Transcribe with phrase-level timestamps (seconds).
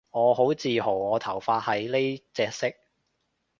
[0.09, 2.73] 我好自豪我頭髮係呢隻色